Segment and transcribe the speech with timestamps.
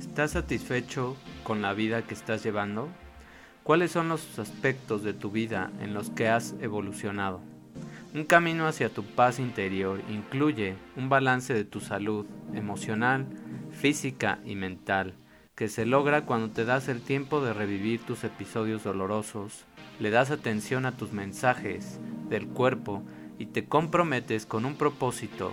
[0.00, 2.88] ¿Estás satisfecho con la vida que estás llevando?
[3.62, 7.40] ¿Cuáles son los aspectos de tu vida en los que has evolucionado?
[8.14, 13.26] Un camino hacia tu paz interior incluye un balance de tu salud emocional,
[13.72, 15.14] física y mental,
[15.54, 19.64] que se logra cuando te das el tiempo de revivir tus episodios dolorosos,
[20.00, 21.98] le das atención a tus mensajes
[22.28, 23.02] del cuerpo
[23.38, 25.52] y te comprometes con un propósito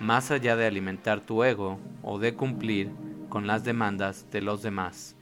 [0.00, 2.90] más allá de alimentar tu ego o de cumplir
[3.34, 5.16] con las demandas de los demás.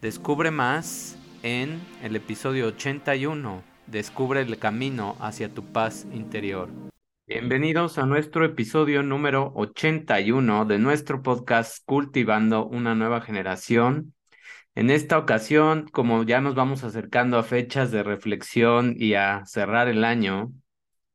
[0.00, 3.62] Descubre más en el episodio 81.
[3.86, 6.68] Descubre el camino hacia tu paz interior.
[7.24, 14.12] Bienvenidos a nuestro episodio número 81 de nuestro podcast Cultivando una nueva generación.
[14.74, 19.86] En esta ocasión, como ya nos vamos acercando a fechas de reflexión y a cerrar
[19.86, 20.52] el año,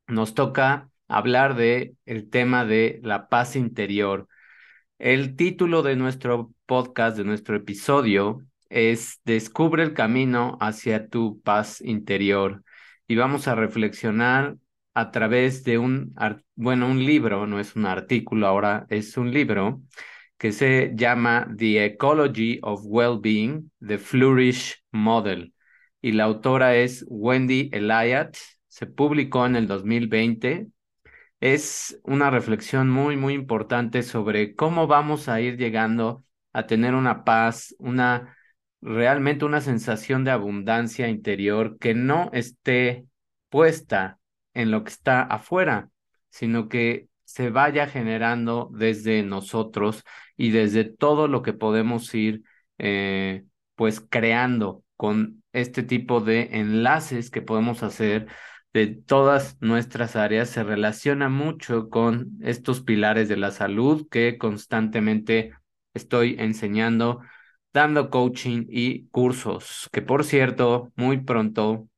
[0.07, 4.29] nos toca hablar de el tema de la paz interior.
[4.99, 11.81] El título de nuestro podcast, de nuestro episodio, es Descubre el camino hacia tu paz
[11.81, 12.63] interior.
[13.07, 14.57] Y vamos a reflexionar
[14.95, 16.15] a través de un,
[16.55, 19.81] bueno, un libro, no es un artículo, ahora es un libro
[20.37, 25.53] que se llama The Ecology of Wellbeing, The Flourish Model.
[26.01, 28.35] Y la autora es Wendy Eliot.
[28.67, 30.67] Se publicó en el 2020
[31.39, 37.23] es una reflexión muy, muy importante sobre cómo vamos a ir llegando a tener una
[37.23, 38.35] paz, una
[38.81, 43.05] realmente una sensación de abundancia interior que no esté
[43.49, 44.19] puesta
[44.53, 45.89] en lo que está afuera,
[46.29, 50.03] sino que se vaya generando desde nosotros
[50.35, 52.43] y desde todo lo que podemos ir
[52.77, 53.43] eh,
[53.75, 58.27] pues creando con este tipo de enlaces que podemos hacer
[58.77, 65.53] de todas nuestras áreas se relaciona mucho con estos pilares de la salud que constantemente
[65.95, 67.21] estoy enseñando,
[67.73, 71.89] dando coaching y cursos, que por cierto, muy pronto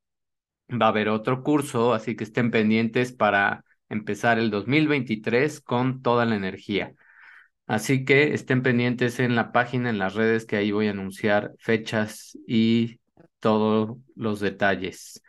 [0.70, 6.26] va a haber otro curso, así que estén pendientes para empezar el 2023 con toda
[6.26, 6.94] la energía.
[7.68, 11.54] Así que estén pendientes en la página, en las redes, que ahí voy a anunciar
[11.60, 13.02] fechas y
[13.40, 15.22] todos los detalles.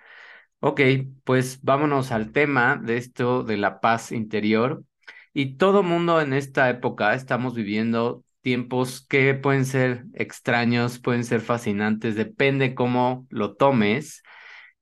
[0.62, 0.80] Ok,
[1.24, 4.84] pues vámonos al tema de esto de la paz interior.
[5.32, 11.40] Y todo mundo en esta época estamos viviendo tiempos que pueden ser extraños, pueden ser
[11.40, 14.22] fascinantes, depende cómo lo tomes,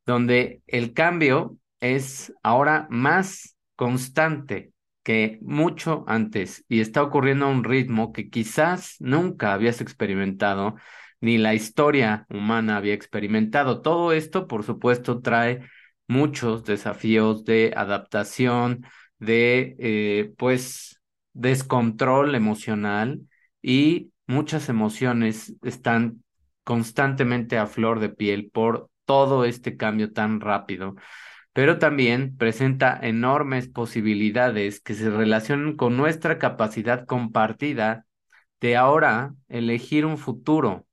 [0.06, 4.72] donde el cambio es ahora más constante
[5.04, 10.76] que mucho antes y está ocurriendo a un ritmo que quizás nunca habías experimentado
[11.20, 13.82] ni la historia humana había experimentado.
[13.82, 15.62] Todo esto, por supuesto, trae
[16.06, 18.86] muchos desafíos de adaptación,
[19.18, 21.00] de, eh, pues,
[21.32, 23.20] descontrol emocional
[23.62, 26.22] y muchas emociones están
[26.64, 30.96] constantemente a flor de piel por todo este cambio tan rápido,
[31.52, 38.06] pero también presenta enormes posibilidades que se relacionan con nuestra capacidad compartida
[38.60, 40.87] de ahora elegir un futuro,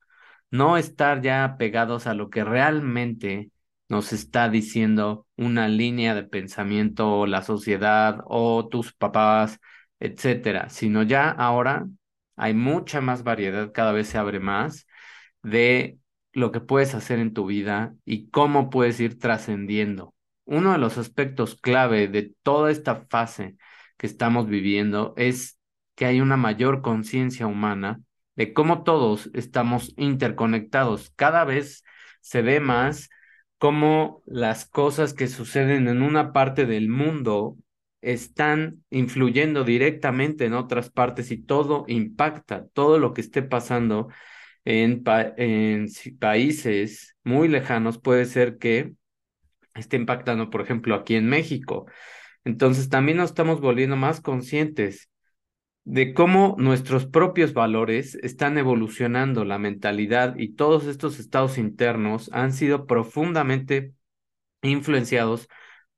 [0.57, 3.51] no estar ya pegados a lo que realmente
[3.89, 9.59] nos está diciendo una línea de pensamiento o la sociedad o tus papás,
[9.99, 11.87] etcétera, sino ya ahora
[12.35, 14.87] hay mucha más variedad, cada vez se abre más
[15.43, 15.99] de
[16.33, 20.13] lo que puedes hacer en tu vida y cómo puedes ir trascendiendo.
[20.45, 23.55] Uno de los aspectos clave de toda esta fase
[23.97, 25.59] que estamos viviendo es
[25.95, 28.01] que hay una mayor conciencia humana
[28.35, 31.11] de cómo todos estamos interconectados.
[31.15, 31.83] Cada vez
[32.21, 33.09] se ve más
[33.57, 37.57] cómo las cosas que suceden en una parte del mundo
[38.01, 44.09] están influyendo directamente en otras partes y todo impacta, todo lo que esté pasando
[44.65, 45.03] en,
[46.19, 48.93] países muy lejanos puede ser que
[49.73, 51.85] esté impactando, por ejemplo, aquí en México.
[52.43, 55.09] Entonces también nos estamos volviendo más conscientes
[55.85, 62.53] de cómo nuestros propios valores están evolucionando, la mentalidad y todos estos estados internos han
[62.53, 63.93] sido profundamente
[64.63, 65.47] influenciados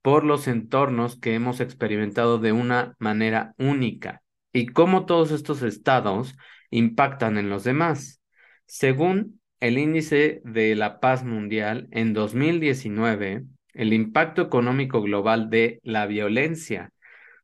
[0.02, 6.36] por los entornos que hemos experimentado de una manera única y cómo todos estos estados
[6.70, 8.20] impactan en los demás.
[8.66, 16.06] Según el índice de la paz mundial, en 2019, el impacto económico global de la
[16.06, 16.92] violencia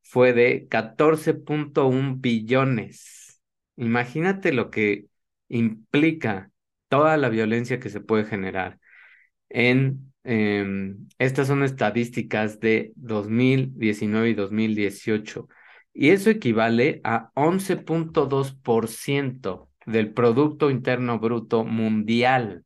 [0.05, 3.41] fue de 14.1 billones.
[3.77, 5.07] Imagínate lo que
[5.49, 6.53] implica
[6.89, 8.79] toda la violencia que se puede generar.
[9.49, 15.49] En, em, estas son estadísticas de 2019 y 2018.
[15.93, 22.65] Y eso equivale a 11.2% del Producto Interno Bruto Mundial.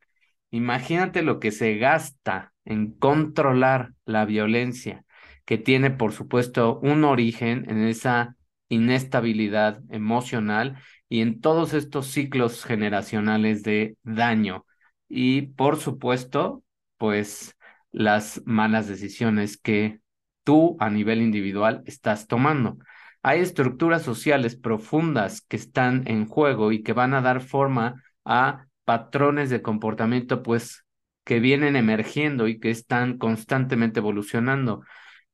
[0.51, 5.05] Imagínate lo que se gasta en controlar la violencia,
[5.49, 8.37] que tiene, por supuesto, un origen en esa
[8.69, 10.77] inestabilidad emocional
[11.09, 14.67] y en todos estos ciclos generacionales de daño.
[15.09, 16.65] Y, por supuesto,
[16.99, 17.57] pues
[17.93, 20.01] las malas decisiones que
[20.45, 22.77] tú a nivel individual estás tomando.
[23.23, 28.67] Hay estructuras sociales profundas que están en juego y que van a dar forma a
[28.85, 30.85] patrones de comportamiento, pues,
[31.25, 34.83] que vienen emergiendo y que están constantemente evolucionando.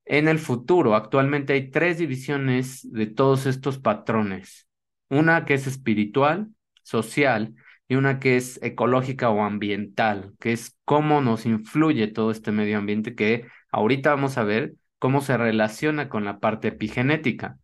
[0.05, 4.67] En el futuro, actualmente hay tres divisiones de todos estos patrones.
[5.09, 6.49] Una que es espiritual,
[6.83, 7.55] social
[7.87, 12.77] y una que es ecológica o ambiental, que es cómo nos influye todo este medio
[12.77, 17.57] ambiente que ahorita vamos a ver cómo se relaciona con la parte epigenética.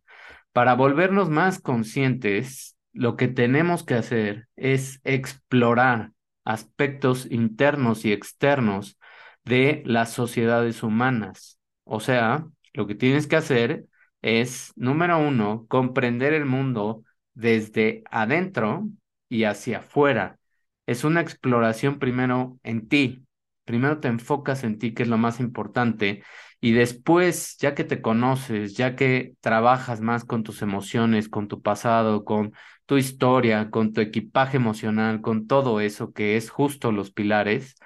[0.52, 6.12] Para volvernos más conscientes, lo que tenemos que hacer es explorar
[6.44, 8.98] aspectos internos y externos
[9.44, 11.61] de las sociedades humanas.
[11.84, 13.86] O sea, lo que tienes que hacer
[14.22, 18.88] es, número uno, comprender el mundo desde adentro
[19.28, 20.38] y hacia afuera.
[20.86, 23.24] Es una exploración primero en ti.
[23.64, 26.24] Primero te enfocas en ti, que es lo más importante,
[26.60, 31.62] y después, ya que te conoces, ya que trabajas más con tus emociones, con tu
[31.62, 32.52] pasado, con
[32.86, 37.76] tu historia, con tu equipaje emocional, con todo eso que es justo los pilares,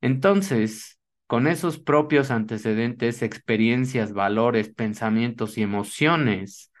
[0.00, 0.99] entonces,
[1.30, 6.72] con esos propios antecedentes, experiencias, valores, pensamientos y emociones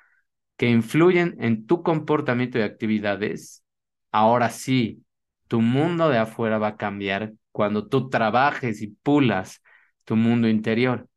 [0.56, 3.64] que influyen en tu comportamiento y actividades,
[4.10, 5.04] ahora sí,
[5.46, 9.62] tu mundo de afuera va a cambiar cuando tú trabajes y pulas
[10.04, 11.08] tu mundo interior.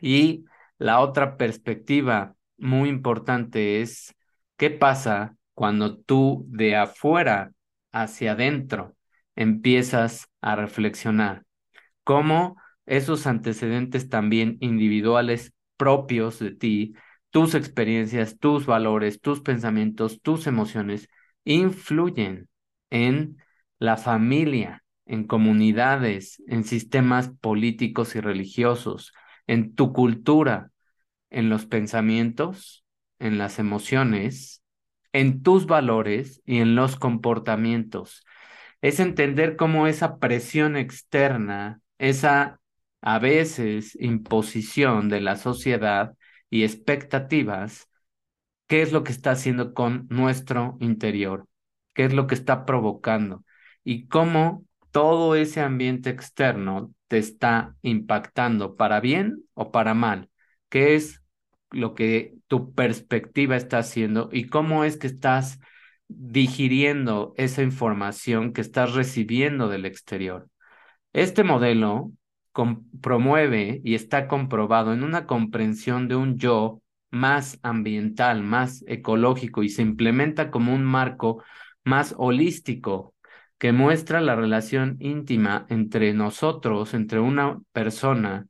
[0.00, 0.44] Y
[0.78, 4.14] la otra perspectiva muy importante es
[4.56, 7.50] qué pasa cuando tú de afuera
[7.90, 8.94] hacia adentro
[9.34, 11.45] empiezas a reflexionar.
[12.06, 12.56] Cómo
[12.86, 16.94] esos antecedentes también individuales propios de ti,
[17.30, 21.08] tus experiencias, tus valores, tus pensamientos, tus emociones,
[21.44, 22.48] influyen
[22.90, 23.38] en
[23.80, 29.12] la familia, en comunidades, en sistemas políticos y religiosos,
[29.48, 30.70] en tu cultura,
[31.30, 32.84] en los pensamientos,
[33.18, 34.62] en las emociones,
[35.12, 38.24] en tus valores y en los comportamientos.
[38.82, 42.60] Es entender cómo esa presión externa, esa
[43.00, 46.16] a veces imposición de la sociedad
[46.50, 47.88] y expectativas,
[48.66, 51.46] qué es lo que está haciendo con nuestro interior,
[51.94, 53.44] qué es lo que está provocando
[53.84, 60.30] y cómo todo ese ambiente externo te está impactando para bien o para mal,
[60.68, 61.22] qué es
[61.70, 65.60] lo que tu perspectiva está haciendo y cómo es que estás
[66.08, 70.48] digiriendo esa información que estás recibiendo del exterior.
[71.16, 72.12] Este modelo
[73.00, 79.70] promueve y está comprobado en una comprensión de un yo más ambiental, más ecológico y
[79.70, 81.42] se implementa como un marco
[81.84, 83.14] más holístico
[83.56, 88.46] que muestra la relación íntima entre nosotros, entre una persona,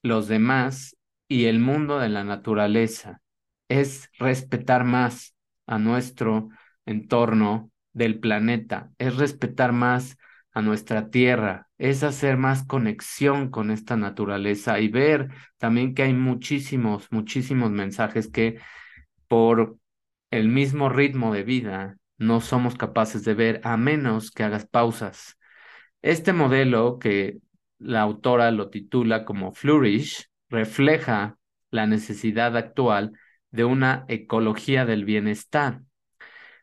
[0.00, 3.20] los demás y el mundo de la naturaleza.
[3.68, 5.34] Es respetar más
[5.66, 6.50] a nuestro
[6.84, 10.16] entorno del planeta, es respetar más
[10.52, 15.28] a nuestra tierra, es hacer más conexión con esta naturaleza y ver
[15.58, 18.60] también que hay muchísimos, muchísimos mensajes que
[19.28, 19.76] por
[20.30, 25.38] el mismo ritmo de vida no somos capaces de ver a menos que hagas pausas.
[26.02, 27.38] Este modelo que
[27.78, 31.36] la autora lo titula como Flourish refleja
[31.70, 33.12] la necesidad actual
[33.50, 35.82] de una ecología del bienestar.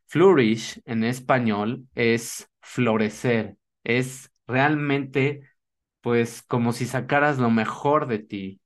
[0.07, 5.49] Flourish en español es florecer, es realmente
[6.01, 8.61] pues como si sacaras lo mejor de ti.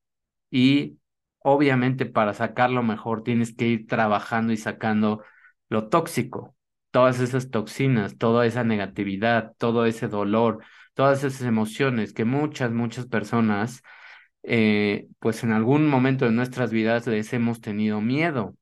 [0.52, 1.00] Y
[1.40, 5.24] obviamente para sacar lo mejor tienes que ir trabajando y sacando
[5.70, 6.56] lo tóxico,
[6.92, 10.64] todas esas toxinas, toda esa negatividad, todo ese dolor,
[10.96, 13.84] todas esas emociones que muchas, muchas personas,
[14.44, 18.56] eh, pues en algún momento de nuestras vidas les hemos tenido miedo,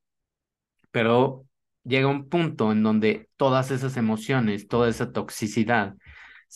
[0.90, 1.46] pero
[1.84, 5.96] llega un punto en donde todas esas emociones, toda esa toxicidad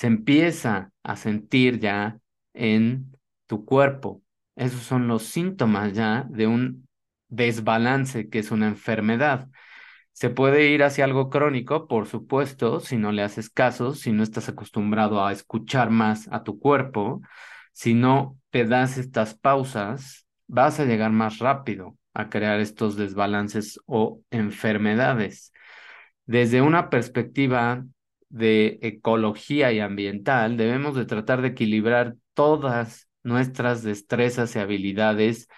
[0.00, 2.18] se empieza a sentir ya
[2.54, 3.14] en
[3.46, 4.22] tu cuerpo.
[4.56, 6.88] Esos son los síntomas ya de un
[7.28, 9.50] desbalance que es una enfermedad.
[10.12, 14.22] Se puede ir hacia algo crónico, por supuesto, si no le haces caso, si no
[14.22, 17.20] estás acostumbrado a escuchar más a tu cuerpo,
[17.74, 23.78] si no te das estas pausas, vas a llegar más rápido a crear estos desbalances
[23.84, 25.52] o enfermedades.
[26.24, 27.84] desde una perspectiva
[28.30, 35.48] de ecología y ambiental, debemos de tratar de equilibrar todas nuestras destrezas y habilidades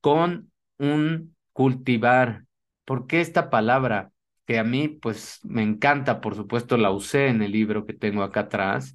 [0.00, 2.44] con un cultivar.
[2.84, 4.12] ¿Por qué esta palabra?
[4.46, 8.22] Que a mí, pues, me encanta, por supuesto, la usé en el libro que tengo
[8.22, 8.94] acá atrás,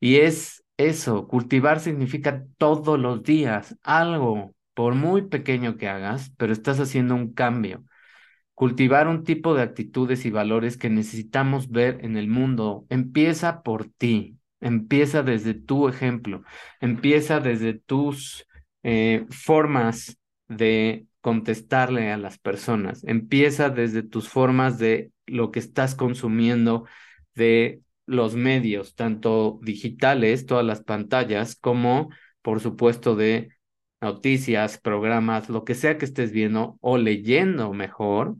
[0.00, 6.52] y es eso, cultivar significa todos los días algo, por muy pequeño que hagas, pero
[6.52, 7.84] estás haciendo un cambio
[8.60, 12.84] cultivar un tipo de actitudes y valores que necesitamos ver en el mundo.
[12.90, 16.42] Empieza por ti, empieza desde tu ejemplo,
[16.78, 18.46] empieza desde tus
[18.82, 25.94] eh, formas de contestarle a las personas, empieza desde tus formas de lo que estás
[25.94, 26.84] consumiendo
[27.34, 32.10] de los medios, tanto digitales, todas las pantallas, como
[32.42, 33.56] por supuesto de
[34.02, 38.36] noticias, programas, lo que sea que estés viendo o leyendo mejor,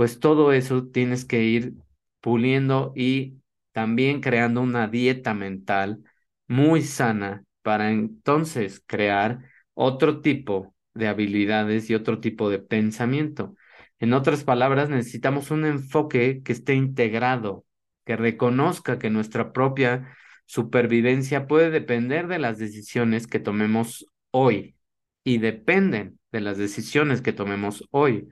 [0.00, 1.74] pues todo eso tienes que ir
[2.22, 3.42] puliendo y
[3.72, 6.02] también creando una dieta mental
[6.48, 9.40] muy sana para entonces crear
[9.74, 13.54] otro tipo de habilidades y otro tipo de pensamiento.
[13.98, 17.66] En otras palabras, necesitamos un enfoque que esté integrado,
[18.06, 20.16] que reconozca que nuestra propia
[20.46, 24.76] supervivencia puede depender de las decisiones que tomemos hoy
[25.24, 28.30] y dependen de las decisiones que tomemos hoy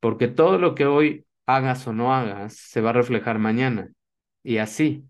[0.00, 3.90] porque todo lo que hoy hagas o no hagas se va a reflejar mañana.
[4.42, 5.04] Y así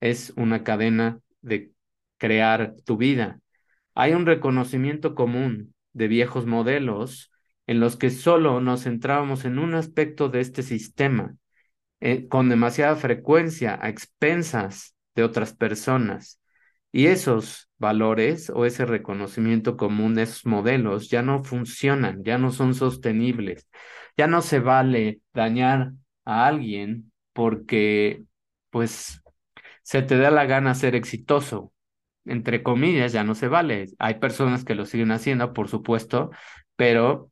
[0.00, 1.72] es una cadena de
[2.18, 3.40] crear tu vida.
[3.94, 7.32] Hay un reconocimiento común de viejos modelos
[7.66, 11.36] en los que solo nos centrábamos en un aspecto de este sistema,
[12.00, 16.40] eh, con demasiada frecuencia a expensas de otras personas.
[16.92, 22.50] Y esos valores o ese reconocimiento común de esos modelos ya no funcionan, ya no
[22.50, 23.68] son sostenibles.
[24.16, 25.92] Ya no se vale dañar
[26.24, 28.24] a alguien porque,
[28.70, 29.22] pues,
[29.82, 31.72] se te da la gana ser exitoso.
[32.24, 33.86] Entre comillas, ya no se vale.
[33.98, 36.30] Hay personas que lo siguen haciendo, por supuesto,
[36.76, 37.30] pero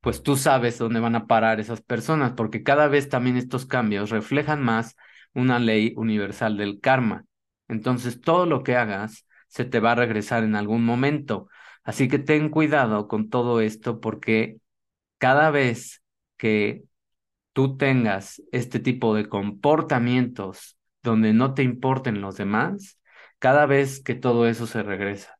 [0.00, 4.10] pues tú sabes dónde van a parar esas personas, porque cada vez también estos cambios
[4.10, 4.96] reflejan más
[5.34, 7.24] una ley universal del karma.
[7.68, 11.48] Entonces, todo lo que hagas se te va a regresar en algún momento.
[11.84, 14.58] Así que ten cuidado con todo esto porque
[15.18, 16.02] cada vez
[16.36, 16.84] que
[17.52, 23.00] tú tengas este tipo de comportamientos donde no te importen los demás,
[23.38, 25.38] cada vez que todo eso se regresa,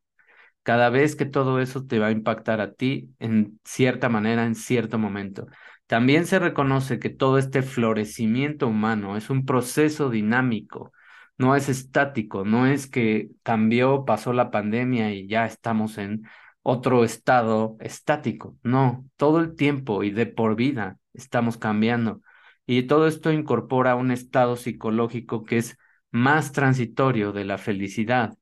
[0.63, 4.55] cada vez que todo eso te va a impactar a ti en cierta manera, en
[4.55, 5.47] cierto momento.
[5.87, 10.91] También se reconoce que todo este florecimiento humano es un proceso dinámico,
[11.39, 16.23] no es estático, no es que cambió, pasó la pandemia y ya estamos en
[16.61, 18.57] otro estado estático.
[18.63, 22.21] No, todo el tiempo y de por vida estamos cambiando.
[22.65, 25.77] Y todo esto incorpora un estado psicológico que es
[26.11, 28.37] más transitorio de la felicidad.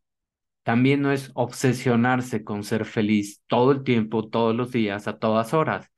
[0.64, 5.54] También no es obsesionarse con ser feliz todo el tiempo, todos los días, a todas
[5.54, 5.90] horas.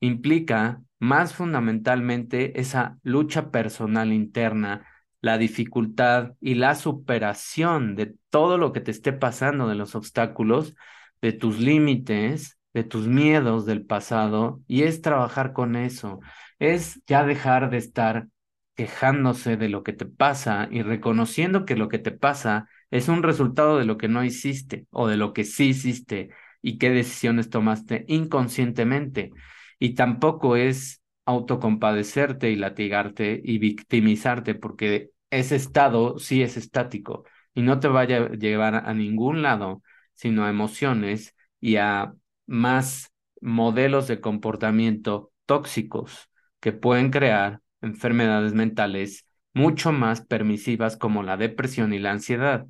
[0.00, 4.86] Implica más fundamentalmente esa lucha personal interna,
[5.20, 10.74] la dificultad y la superación de todo lo que te esté pasando, de los obstáculos,
[11.20, 16.20] de tus límites, de tus miedos del pasado, y es trabajar con eso,
[16.58, 18.28] es ya dejar de estar
[18.74, 23.22] quejándose de lo que te pasa y reconociendo que lo que te pasa es un
[23.22, 26.30] resultado de lo que no hiciste o de lo que sí hiciste
[26.62, 29.30] y qué decisiones tomaste inconscientemente.
[29.78, 37.62] Y tampoco es autocompadecerte y latigarte y victimizarte porque ese estado sí es estático y
[37.62, 39.82] no te vaya a llevar a ningún lado
[40.14, 42.14] sino a emociones y a
[42.46, 46.30] más modelos de comportamiento tóxicos
[46.60, 52.66] que pueden crear enfermedades mentales mucho más permisivas como la depresión y la ansiedad.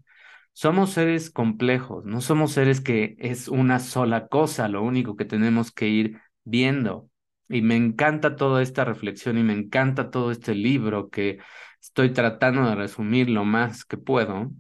[0.53, 5.71] Somos seres complejos, no somos seres que es una sola cosa, lo único que tenemos
[5.73, 7.11] que ir viendo.
[7.49, 11.39] Y me encanta toda esta reflexión y me encanta todo este libro que
[11.81, 14.51] estoy tratando de resumir lo más que puedo,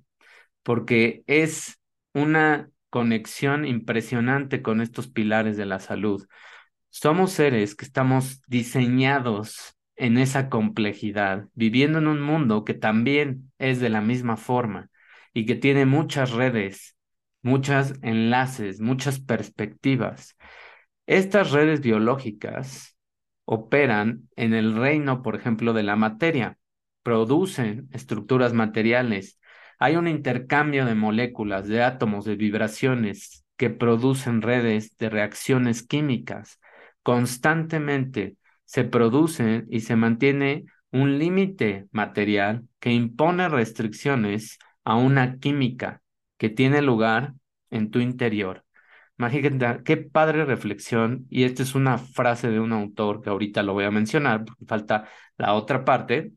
[0.62, 1.80] porque es
[2.14, 6.26] una conexión impresionante con estos pilares de la salud.
[6.90, 13.80] Somos seres que estamos diseñados en esa complejidad, viviendo en un mundo que también es
[13.80, 14.90] de la misma forma
[15.34, 16.96] y que tiene muchas redes,
[17.42, 20.36] muchos enlaces, muchas perspectivas.
[21.06, 22.96] Estas redes biológicas
[23.44, 26.58] operan en el reino, por ejemplo, de la materia,
[27.02, 29.38] producen estructuras materiales,
[29.78, 36.60] hay un intercambio de moléculas, de átomos, de vibraciones que producen redes de reacciones químicas.
[37.02, 46.02] Constantemente se producen y se mantiene un límite material que impone restricciones a una química
[46.38, 47.34] que tiene lugar
[47.70, 48.65] en tu interior.
[49.18, 53.72] Imagínate, qué padre reflexión, y esta es una frase de un autor que ahorita lo
[53.72, 55.08] voy a mencionar, porque falta
[55.38, 56.32] la otra parte.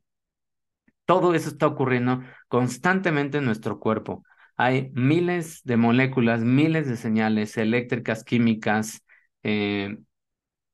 [1.05, 4.24] Todo eso está ocurriendo constantemente en nuestro cuerpo.
[4.55, 9.03] Hay miles de moléculas, miles de señales eléctricas, químicas,
[9.43, 9.98] eh,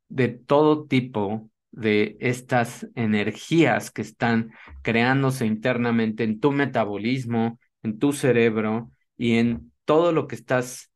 [0.09, 8.13] de todo tipo de estas energías que están creándose internamente en tu metabolismo, en tu
[8.13, 10.91] cerebro y en todo lo que estás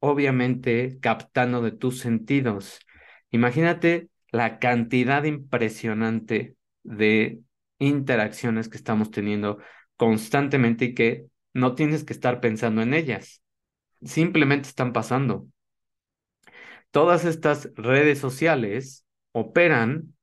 [0.00, 2.80] obviamente captando de tus sentidos.
[3.30, 7.40] Imagínate la cantidad impresionante de
[7.78, 9.58] interacciones que estamos teniendo
[9.96, 13.42] constantemente y que no tienes que estar pensando en ellas.
[14.02, 15.46] Simplemente están pasando.
[16.90, 20.14] Todas estas redes sociales operan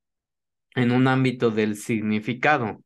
[0.75, 2.83] en un ámbito del significado.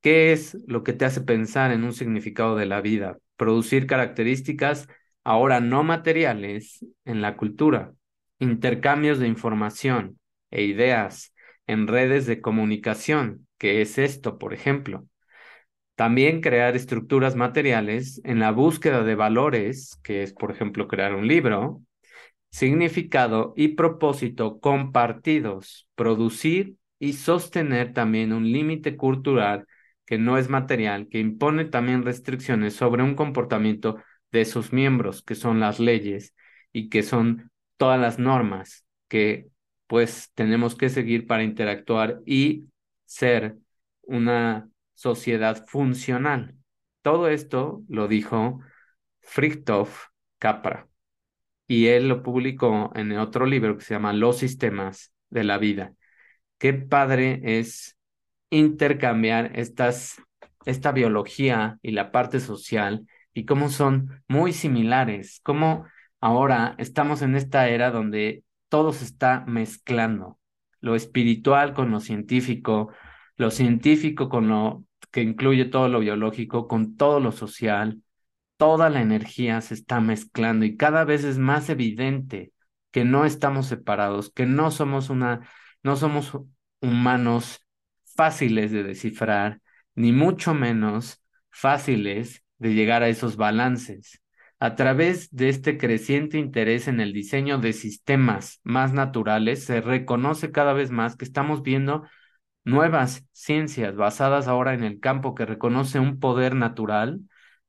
[0.00, 3.18] ¿Qué es lo que te hace pensar en un significado de la vida?
[3.36, 4.88] Producir características
[5.24, 7.92] ahora no materiales en la cultura,
[8.38, 10.18] intercambios de información
[10.50, 11.34] e ideas
[11.66, 15.06] en redes de comunicación, que es esto, por ejemplo.
[15.94, 21.28] También crear estructuras materiales en la búsqueda de valores, que es, por ejemplo, crear un
[21.28, 21.82] libro,
[22.50, 29.66] significado y propósito compartidos, producir y sostener también un límite cultural
[30.06, 33.96] que no es material, que impone también restricciones sobre un comportamiento
[34.34, 36.34] de sus miembros, que son las leyes
[36.72, 39.46] y que son todas las normas que
[39.86, 42.64] pues tenemos que seguir para interactuar y
[43.04, 43.56] ser
[44.02, 46.56] una sociedad funcional.
[47.02, 48.60] Todo esto lo dijo
[49.20, 50.06] Frichthof
[50.38, 50.88] Capra
[51.68, 55.94] y él lo publicó en otro libro que se llama Los sistemas de la vida.
[56.58, 57.96] Qué padre es
[58.50, 60.20] intercambiar estas,
[60.64, 65.86] esta biología y la parte social y cómo son muy similares, cómo
[66.20, 70.38] ahora estamos en esta era donde todo se está mezclando,
[70.80, 72.92] lo espiritual con lo científico,
[73.36, 78.02] lo científico con lo que incluye todo lo biológico, con todo lo social,
[78.56, 82.52] toda la energía se está mezclando y cada vez es más evidente
[82.90, 85.48] que no estamos separados, que no somos una,
[85.82, 86.38] no somos
[86.80, 87.66] humanos
[88.04, 89.60] fáciles de descifrar,
[89.94, 94.22] ni mucho menos fáciles de llegar a esos balances.
[94.58, 100.50] A través de este creciente interés en el diseño de sistemas más naturales, se reconoce
[100.50, 102.04] cada vez más que estamos viendo
[102.64, 107.20] nuevas ciencias basadas ahora en el campo que reconoce un poder natural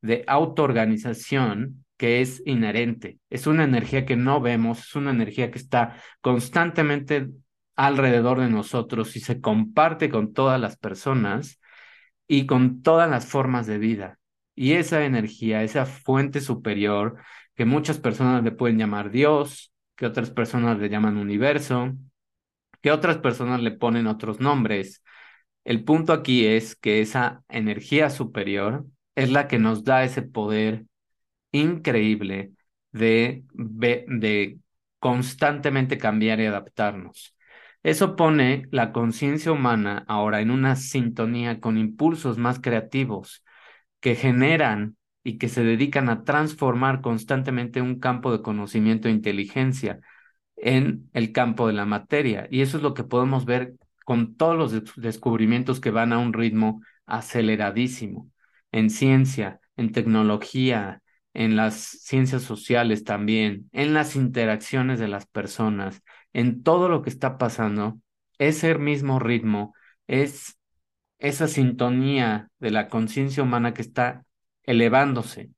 [0.01, 3.19] de autoorganización que es inherente.
[3.29, 7.27] Es una energía que no vemos, es una energía que está constantemente
[7.75, 11.59] alrededor de nosotros y se comparte con todas las personas
[12.27, 14.19] y con todas las formas de vida.
[14.55, 17.17] Y esa energía, esa fuente superior,
[17.55, 21.93] que muchas personas le pueden llamar Dios, que otras personas le llaman universo,
[22.81, 25.03] que otras personas le ponen otros nombres.
[25.63, 30.85] El punto aquí es que esa energía superior es la que nos da ese poder
[31.51, 32.51] increíble
[32.91, 34.59] de, de
[34.99, 37.35] constantemente cambiar y adaptarnos.
[37.83, 43.44] Eso pone la conciencia humana ahora en una sintonía con impulsos más creativos
[44.05, 49.99] que generan y que se dedican a transformar constantemente un campo de conocimiento e inteligencia
[50.57, 52.47] en el campo de la materia.
[52.51, 53.73] Y eso es lo que podemos ver
[54.05, 58.29] con todos los descubrimientos que van a un ritmo aceleradísimo
[58.71, 61.01] en ciencia, en tecnología,
[61.33, 67.09] en las ciencias sociales también, en las interacciones de las personas, en todo lo que
[67.09, 67.99] está pasando,
[68.37, 69.73] ese mismo ritmo
[70.05, 70.54] es
[71.27, 74.25] esa sintonía de la conciencia humana que está
[74.63, 75.51] elevándose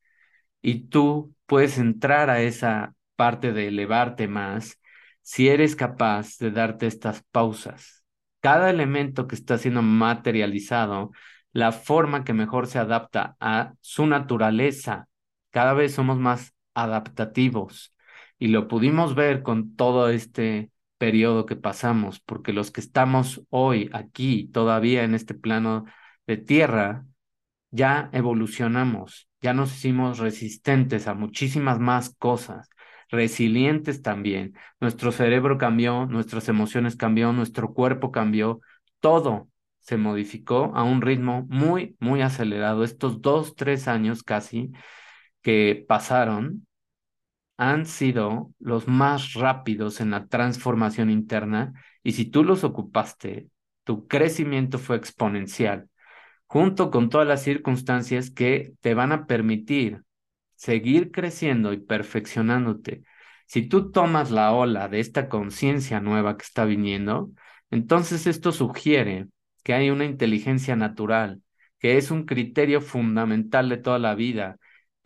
[0.61, 4.79] y tú puedes entrar a esa parte de elevarte más
[5.21, 8.03] si eres capaz de darte estas pausas.
[8.41, 11.11] Cada elemento que está siendo materializado
[11.51, 15.07] la forma que mejor se adapta a su naturaleza.
[15.51, 17.93] Cada vez somos más adaptativos
[18.39, 23.89] y lo pudimos ver con todo este periodo que pasamos, porque los que estamos hoy
[23.93, 25.85] aquí, todavía en este plano
[26.27, 27.05] de tierra,
[27.71, 32.69] ya evolucionamos, ya nos hicimos resistentes a muchísimas más cosas,
[33.09, 34.53] resilientes también.
[34.79, 38.59] Nuestro cerebro cambió, nuestras emociones cambió, nuestro cuerpo cambió,
[38.99, 42.83] todo se modificó a un ritmo muy, muy acelerado.
[42.83, 44.71] Estos dos, tres años casi
[45.41, 46.66] que pasaron
[47.57, 53.49] han sido los más rápidos en la transformación interna y si tú los ocupaste,
[53.83, 55.89] tu crecimiento fue exponencial,
[56.45, 60.03] junto con todas las circunstancias que te van a permitir
[60.55, 63.03] seguir creciendo y perfeccionándote.
[63.47, 67.31] Si tú tomas la ola de esta conciencia nueva que está viniendo,
[67.71, 69.27] entonces esto sugiere
[69.63, 71.41] que hay una inteligencia natural,
[71.79, 74.57] que es un criterio fundamental de toda la vida,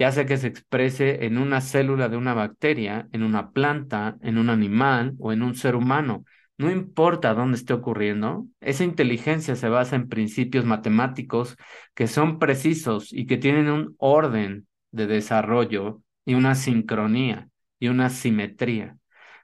[0.02, 4.40] ya sea que se exprese en una célula de una bacteria, en una planta, en
[4.40, 6.26] un animal o en un ser humano.
[6.58, 11.56] No importa dónde esté ocurriendo, esa inteligencia se basa en principios matemáticos
[11.94, 18.10] que son precisos y que tienen un orden de desarrollo y una sincronía y una
[18.10, 18.98] simetría.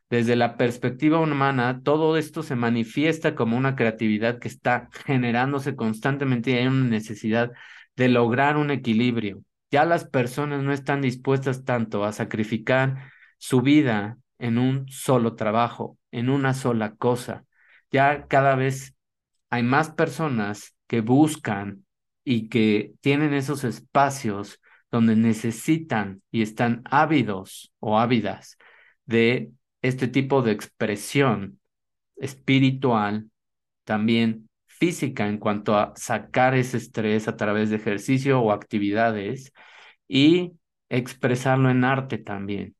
[0.09, 6.49] Desde la perspectiva humana, todo esto se manifiesta como una creatividad que está generándose constantemente
[6.49, 7.51] y hay una necesidad
[7.95, 9.43] de lograr un equilibrio.
[9.71, 15.97] Ya las personas no están dispuestas tanto a sacrificar su vida en un solo trabajo,
[16.11, 17.45] en una sola cosa.
[17.91, 18.95] Ya cada vez
[19.49, 21.85] hay más personas que buscan
[22.23, 28.57] y que tienen esos espacios donde necesitan y están ávidos o ávidas
[29.05, 29.51] de
[29.81, 31.59] este tipo de expresión
[32.15, 33.29] espiritual,
[33.83, 34.46] también
[34.79, 39.53] física en cuanto a sacar ese estrés a través de ejercicio o actividades
[40.07, 40.53] y
[40.89, 42.75] expresarlo en arte también.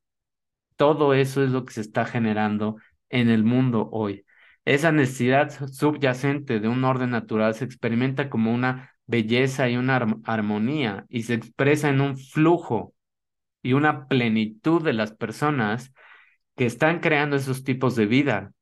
[0.75, 2.77] Todo eso es lo que se está generando
[3.09, 4.25] en el mundo hoy.
[4.65, 11.05] Esa necesidad subyacente de un orden natural se experimenta como una belleza y una armonía
[11.09, 12.93] y se expresa en un flujo
[13.61, 15.93] y una plenitud de las personas
[16.55, 18.53] que están creando esos tipos de vida.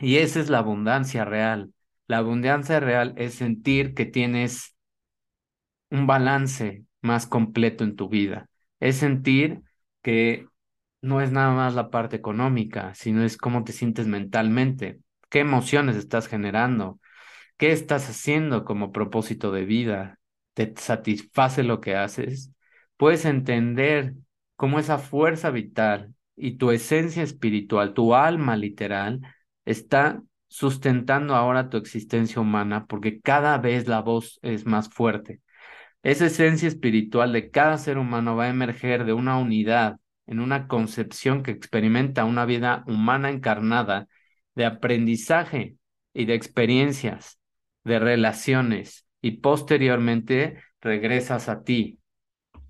[0.00, 1.72] Y esa es la abundancia real.
[2.08, 4.76] La abundancia real es sentir que tienes
[5.90, 8.48] un balance más completo en tu vida.
[8.80, 9.62] Es sentir
[10.02, 10.46] que
[11.00, 15.96] no es nada más la parte económica, sino es cómo te sientes mentalmente, qué emociones
[15.96, 16.98] estás generando,
[17.58, 20.20] ¿Qué estás haciendo como propósito de vida?
[20.54, 22.52] ¿Te satisface lo que haces?
[22.96, 24.14] Puedes entender
[24.56, 29.20] cómo esa fuerza vital y tu esencia espiritual, tu alma literal,
[29.64, 35.40] está sustentando ahora tu existencia humana porque cada vez la voz es más fuerte.
[36.02, 40.68] Esa esencia espiritual de cada ser humano va a emerger de una unidad, en una
[40.68, 44.08] concepción que experimenta una vida humana encarnada
[44.54, 45.76] de aprendizaje
[46.12, 47.38] y de experiencias
[47.84, 51.98] de relaciones y posteriormente regresas a ti.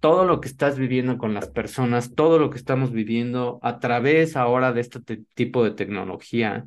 [0.01, 4.37] Todo lo que estás viviendo con las personas, todo lo que estamos viviendo a través
[4.37, 5.01] ahora de este
[5.35, 6.67] tipo de tecnología,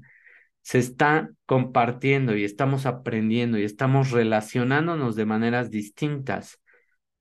[0.61, 6.59] se está compartiendo y estamos aprendiendo y estamos relacionándonos de maneras distintas,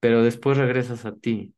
[0.00, 1.54] pero después regresas a ti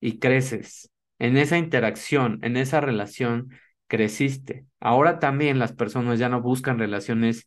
[0.00, 0.90] y creces.
[1.18, 3.50] En esa interacción, en esa relación,
[3.86, 4.66] creciste.
[4.80, 7.46] Ahora también las personas ya no buscan relaciones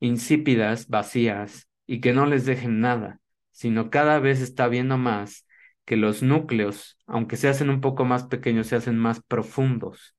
[0.00, 5.46] insípidas, vacías y que no les dejen nada, sino cada vez está viendo más
[5.84, 10.16] que los núcleos, aunque se hacen un poco más pequeños, se hacen más profundos.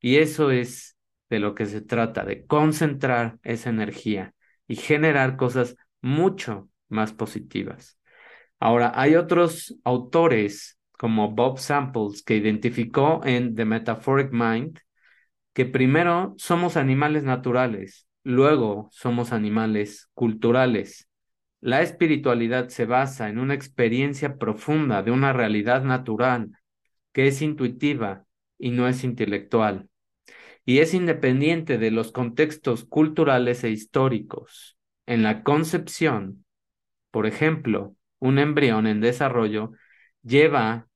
[0.00, 0.95] Y eso es
[1.30, 4.34] de lo que se trata, de concentrar esa energía
[4.66, 7.98] y generar cosas mucho más positivas.
[8.60, 14.78] Ahora, hay otros autores como Bob Samples que identificó en The Metaphoric Mind
[15.52, 21.08] que primero somos animales naturales Luego somos animales culturales.
[21.60, 26.50] La espiritualidad se basa en una experiencia profunda de una realidad natural
[27.12, 28.24] que es intuitiva
[28.58, 29.88] y no es intelectual,
[30.66, 34.76] y es independiente de los contextos culturales e históricos.
[35.06, 36.44] En la concepción,
[37.10, 39.72] por ejemplo, un embrión en desarrollo
[40.22, 40.88] lleva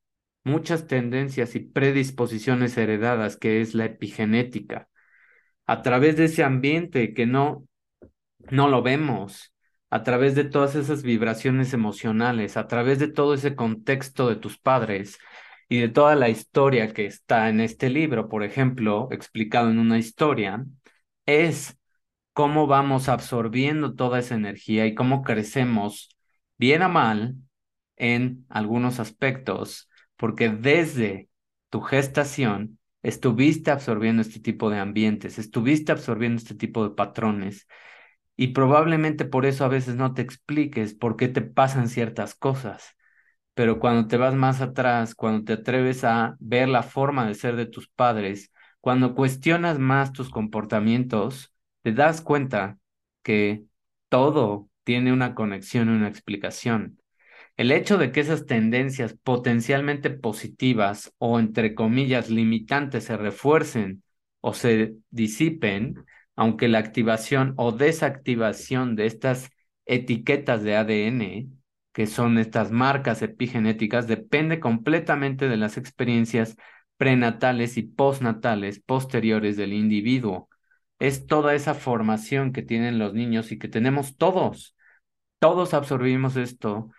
[0.44, 4.88] muchas tendencias y predisposiciones heredadas, que es la epigenética
[5.70, 7.64] a través de ese ambiente que no,
[8.50, 9.54] no lo vemos,
[9.88, 14.58] a través de todas esas vibraciones emocionales, a través de todo ese contexto de tus
[14.58, 15.18] padres
[15.70, 19.98] y de toda la historia que está en este libro, por ejemplo, explicado en una
[19.98, 20.66] historia,
[21.26, 21.78] es
[22.32, 26.16] cómo vamos absorbiendo toda esa energía y cómo crecemos,
[26.58, 27.36] bien a mal,
[27.96, 31.28] en algunos aspectos, porque desde
[31.70, 37.68] tu gestación estuviste absorbiendo este tipo de ambientes, estuviste absorbiendo este tipo de patrones
[38.36, 42.96] y probablemente por eso a veces no te expliques por qué te pasan ciertas cosas.
[43.60, 47.56] Pero cuando te vas más atrás, cuando te atreves a ver la forma de ser
[47.56, 52.78] de tus padres, cuando cuestionas más tus comportamientos, te das cuenta
[53.22, 53.64] que
[54.08, 57.02] todo tiene una conexión y una explicación.
[57.58, 64.02] El hecho de que esas tendencias potencialmente positivas o entre comillas limitantes se refuercen
[64.40, 69.50] o se disipen, aunque la activación o desactivación de estas
[69.84, 71.59] etiquetas de ADN,
[71.92, 76.56] que son estas marcas epigenéticas, depende completamente de las experiencias
[76.96, 80.48] prenatales y postnatales posteriores del individuo.
[80.98, 84.76] Es toda esa formación que tienen los niños y que tenemos todos.
[85.38, 86.90] Todos absorbimos esto,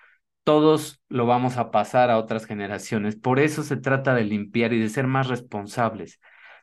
[0.43, 3.15] todos lo vamos a pasar a otras generaciones.
[3.15, 6.19] Por eso se trata de limpiar y de ser más responsables.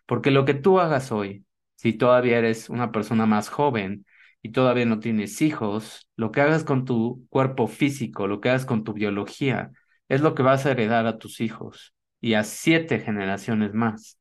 [0.07, 1.45] Porque lo que tú hagas hoy,
[1.77, 4.05] si todavía eres una persona más joven
[4.43, 8.67] y todavía no tienes hijos, lo que hagas con tu cuerpo físico, lo que hagas
[8.67, 9.73] con tu biología,
[10.09, 14.19] es lo que vas a heredar a tus hijos y a siete generaciones más.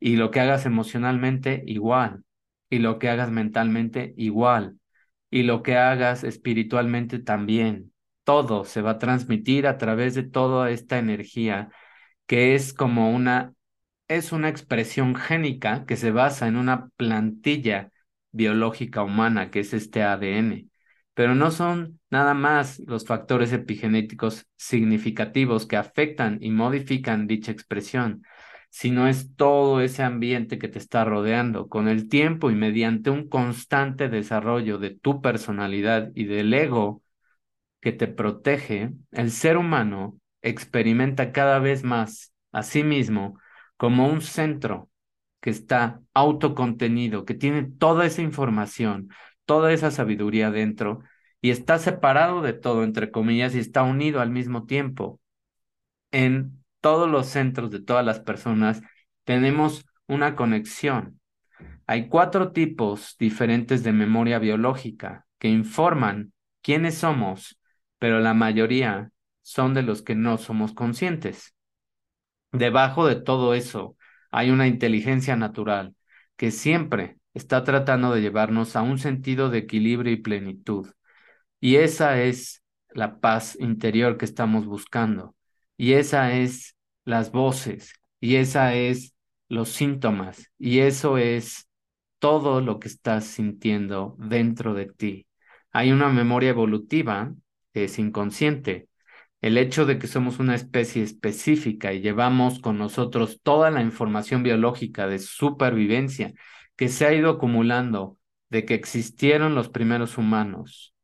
[0.00, 2.24] Y lo que hagas emocionalmente, igual.
[2.70, 4.78] Y lo que hagas mentalmente, igual.
[5.30, 7.92] Y lo que hagas espiritualmente también.
[8.24, 11.70] Todo se va a transmitir a través de toda esta energía
[12.26, 13.54] que es como una,
[14.08, 17.90] es una expresión génica que se basa en una plantilla
[18.32, 20.68] biológica humana, que es este ADN.
[21.14, 28.22] Pero no son nada más los factores epigenéticos significativos que afectan y modifican dicha expresión,
[28.70, 31.68] sino es todo ese ambiente que te está rodeando.
[31.68, 37.02] Con el tiempo y mediante un constante desarrollo de tu personalidad y del ego
[37.80, 43.38] que te protege, el ser humano experimenta cada vez más a sí mismo
[43.76, 44.89] como un centro
[45.40, 49.08] que está autocontenido, que tiene toda esa información,
[49.44, 51.02] toda esa sabiduría dentro
[51.40, 55.20] y está separado de todo, entre comillas, y está unido al mismo tiempo.
[56.10, 58.82] En todos los centros de todas las personas
[59.24, 61.20] tenemos una conexión.
[61.86, 67.58] Hay cuatro tipos diferentes de memoria biológica que informan quiénes somos,
[67.98, 69.10] pero la mayoría
[69.42, 71.54] son de los que no somos conscientes.
[72.52, 73.96] Debajo de todo eso
[74.30, 75.94] hay una inteligencia natural
[76.36, 80.88] que siempre está tratando de llevarnos a un sentido de equilibrio y plenitud.
[81.60, 85.36] Y esa es la paz interior que estamos buscando.
[85.76, 87.94] Y esa es las voces.
[88.20, 89.14] Y esa es
[89.48, 90.50] los síntomas.
[90.58, 91.68] Y eso es
[92.18, 95.26] todo lo que estás sintiendo dentro de ti.
[95.72, 97.34] Hay una memoria evolutiva
[97.72, 98.88] que es inconsciente.
[99.40, 104.42] El hecho de que somos una especie específica y llevamos con nosotros toda la información
[104.42, 106.32] biológica de supervivencia
[106.76, 108.18] que se ha ido acumulando
[108.50, 110.94] de que existieron los primeros humanos.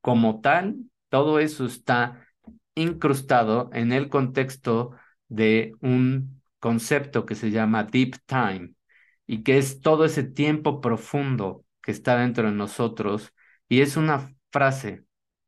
[0.00, 0.76] Como tal,
[1.08, 2.26] todo eso está
[2.74, 4.92] incrustado en el contexto
[5.28, 8.74] de un concepto que se llama deep time
[9.26, 13.34] y que es todo ese tiempo profundo que está dentro de nosotros
[13.68, 15.04] y es una frase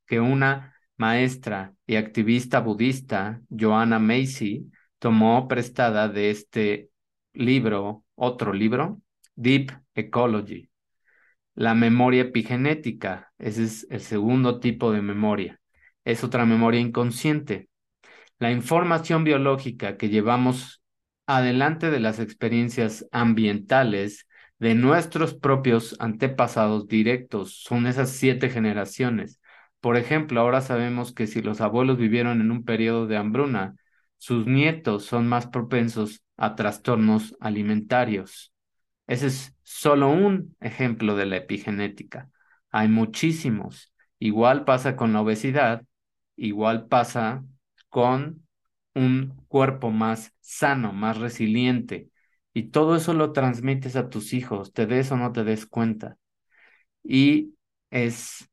[0.07, 6.91] que una maestra y activista budista, Joanna Macy, tomó prestada de este
[7.33, 9.01] libro, otro libro,
[9.35, 10.71] Deep Ecology.
[11.55, 15.61] La memoria epigenética, ese es el segundo tipo de memoria.
[16.05, 17.69] Es otra memoria inconsciente.
[18.39, 20.83] La información biológica que llevamos
[21.27, 24.27] adelante de las experiencias ambientales
[24.59, 29.41] de nuestros propios antepasados directos son esas siete generaciones
[29.85, 33.77] por ejemplo, ahora sabemos que si los abuelos vivieron en un periodo de hambruna,
[34.17, 38.55] sus nietos son más propensos a trastornos alimentarios.
[39.07, 42.31] Ese es solo un ejemplo de la epigenética.
[42.71, 43.93] Hay muchísimos.
[44.19, 45.83] Igual pasa con la obesidad,
[46.35, 47.45] igual pasa
[47.91, 48.47] con
[48.95, 52.09] un cuerpo más sano, más resiliente.
[52.55, 56.17] Y todo eso lo transmites a tus hijos, te des o no te des cuenta.
[57.03, 57.55] Y
[57.91, 58.49] es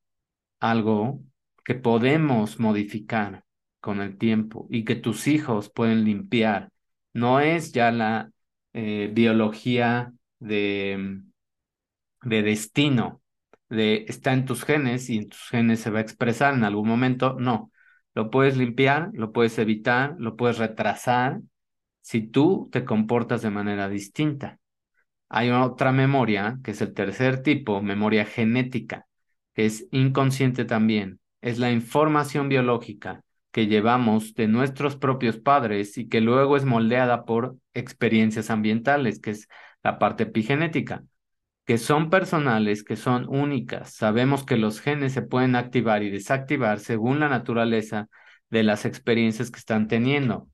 [0.62, 1.22] algo
[1.66, 3.44] que podemos modificar
[3.82, 6.72] con el tiempo y que tus hijos pueden limpiar.
[7.14, 8.32] No es ya la
[8.74, 11.22] eh, biología de,
[12.24, 13.22] de destino,
[13.70, 16.88] de está en tus genes y en tus genes se va a expresar en algún
[16.88, 17.36] momento.
[17.40, 17.72] No,
[18.14, 21.42] lo puedes limpiar, lo puedes evitar, lo puedes retrasar
[22.02, 24.60] si tú te comportas de manera distinta.
[25.30, 29.08] Hay otra memoria, que es el tercer tipo, memoria genética
[29.54, 36.08] que es inconsciente también, es la información biológica que llevamos de nuestros propios padres y
[36.08, 39.48] que luego es moldeada por experiencias ambientales, que es
[39.84, 41.04] la parte epigenética,
[41.66, 43.94] que son personales, que son únicas.
[43.94, 48.10] Sabemos que los genes se pueden activar y desactivar según la naturaleza
[48.50, 50.48] de las experiencias que están teniendo,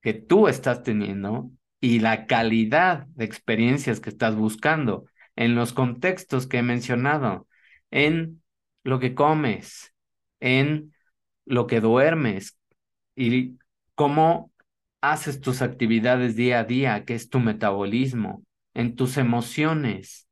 [0.00, 6.46] que tú estás teniendo y la calidad de experiencias que estás buscando en los contextos
[6.46, 7.46] que he mencionado
[7.92, 8.42] en
[8.84, 9.94] lo que comes,
[10.40, 10.94] en
[11.46, 12.58] lo que duermes
[13.16, 13.58] y
[13.94, 14.52] cómo
[15.00, 20.28] haces tus actividades día a día, que es tu metabolismo, en tus emociones.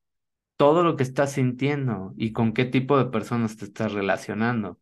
[0.56, 4.78] todo lo que estás sintiendo y con qué tipo de personas te estás relacionando.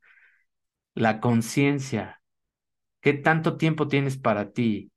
[0.94, 2.20] La conciencia,
[3.02, 4.92] ¿qué tanto tiempo tienes para ti?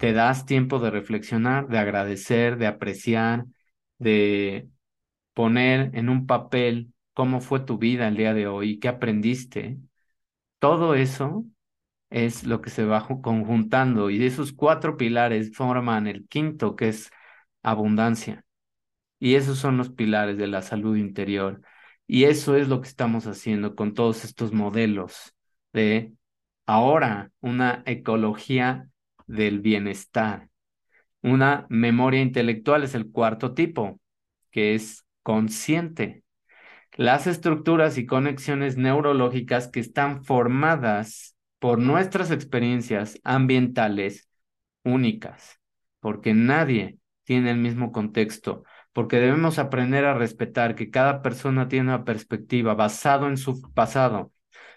[0.00, 3.46] ¿Te das tiempo de reflexionar, de agradecer, de apreciar,
[3.98, 4.68] de
[5.34, 9.78] poner en un papel cómo fue tu vida el día de hoy, qué aprendiste?
[10.60, 11.46] Todo eso
[12.10, 17.10] es lo que se va conjuntando y esos cuatro pilares forman el quinto, que es
[17.62, 18.44] abundancia.
[19.20, 21.62] Y esos son los pilares de la salud interior.
[22.06, 25.34] Y eso es lo que estamos haciendo con todos estos modelos
[25.72, 26.12] de
[26.66, 28.88] ahora una ecología
[29.26, 30.50] del bienestar.
[31.22, 34.00] Una memoria intelectual es el cuarto tipo,
[34.50, 36.24] que es consciente.
[36.96, 44.30] Las estructuras y conexiones neurológicas que están formadas por nuestras experiencias ambientales
[44.82, 45.60] únicas,
[46.00, 51.88] porque nadie tiene el mismo contexto, porque debemos aprender a respetar que cada persona tiene
[51.88, 54.32] una perspectiva basado en su pasado,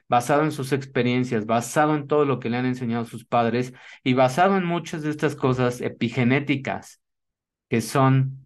[0.10, 4.14] basado en sus experiencias, basado en todo lo que le han enseñado sus padres y
[4.14, 7.00] basado en muchas de estas cosas epigenéticas
[7.70, 8.46] que son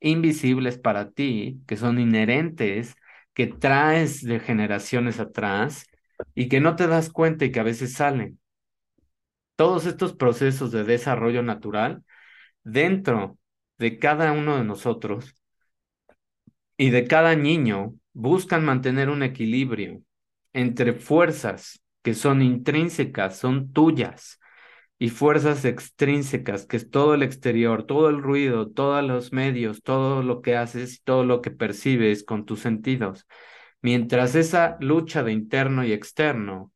[0.00, 2.96] invisibles para ti, que son inherentes,
[3.34, 5.86] que traes de generaciones atrás
[6.34, 8.38] y que no te das cuenta y que a veces salen.
[9.56, 12.02] Todos estos procesos de desarrollo natural
[12.64, 13.38] dentro
[13.78, 15.34] de cada uno de nosotros
[16.76, 20.02] y de cada niño buscan mantener un equilibrio
[20.52, 24.39] entre fuerzas que son intrínsecas, son tuyas,
[25.00, 30.22] y fuerzas extrínsecas, que es todo el exterior, todo el ruido, todos los medios, todo
[30.22, 33.26] lo que haces, todo lo que percibes con tus sentidos.
[33.80, 36.70] Mientras esa lucha de interno y externo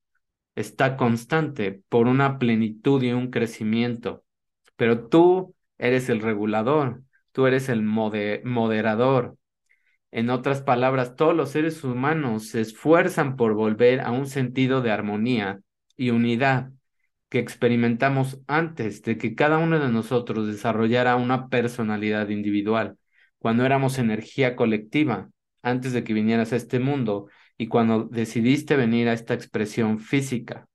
[0.54, 4.24] está constante por una plenitud y un crecimiento,
[4.76, 9.36] pero tú eres el regulador, tú eres el moderador.
[10.12, 14.92] En otras palabras, todos los seres humanos se esfuerzan por volver a un sentido de
[14.92, 15.60] armonía
[15.94, 16.70] y unidad
[17.34, 22.96] que experimentamos antes de que cada uno de nosotros desarrollara una personalidad individual,
[23.38, 27.26] cuando éramos energía colectiva, antes de que vinieras a este mundo
[27.58, 30.68] y cuando decidiste venir a esta expresión física.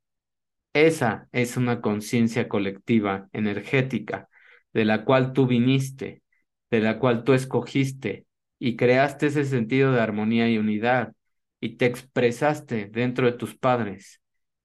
[0.73, 4.27] Esa es una conciencia colectiva, energética,
[4.73, 6.23] de la cual tú viniste,
[6.69, 8.25] de la cual tú escogiste
[8.59, 11.13] y creaste ese sentido de armonía y unidad
[11.61, 14.18] y te expresaste dentro de tus padres.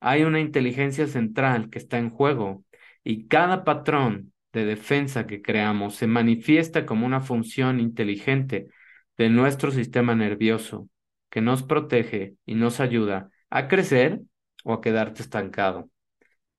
[0.06, 2.62] Hay una inteligencia central que está en juego
[3.04, 8.68] y cada patrón de defensa que creamos se manifiesta como una función inteligente
[9.16, 10.90] de nuestro sistema nervioso
[11.30, 14.20] que nos protege y nos ayuda a crecer
[14.62, 15.88] o a quedarte estancado.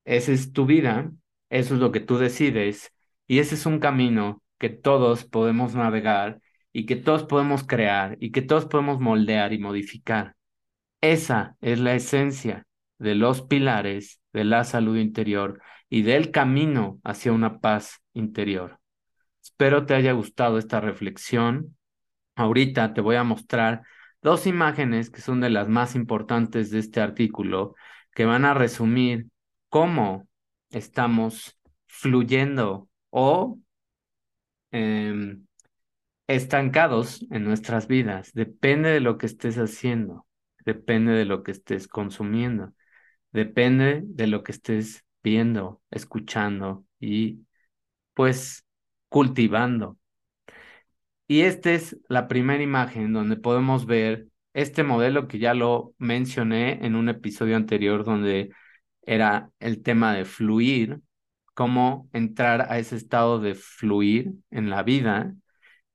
[0.06, 1.12] Esa es tu vida,
[1.52, 2.94] eso es lo que tú decides
[3.28, 6.42] y ese es un camino que todos podemos navegar
[6.74, 10.36] y que todos podemos crear y que todos podemos moldear y modificar.
[11.00, 12.66] Esa es la esencia
[12.98, 18.80] de los pilares de la salud interior y del camino hacia una paz interior.
[19.42, 21.78] Espero te haya gustado esta reflexión.
[22.36, 23.84] Ahorita te voy a mostrar
[24.22, 27.76] dos imágenes que son de las más importantes de este artículo,
[28.12, 29.28] que van a resumir
[29.70, 30.28] cómo
[30.72, 33.60] estamos fluyendo o
[34.72, 35.46] em,
[36.28, 38.32] estancados en nuestras vidas.
[38.34, 40.26] Depende de lo que estés haciendo,
[40.66, 42.74] depende de lo que estés consumiendo,
[43.36, 47.46] depende de lo que estés viendo, escuchando y
[48.14, 48.66] pues
[49.10, 50.00] cultivando.
[51.28, 56.86] Y esta es la primera imagen donde podemos ver este modelo que ya lo mencioné
[56.86, 58.52] en un episodio anterior donde
[59.04, 61.02] era el tema de fluir,
[61.54, 65.36] cómo entrar a ese estado de fluir en la vida.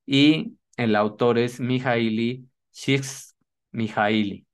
[0.07, 4.47] Y el autor es Mihaili Csikszentmihalyi.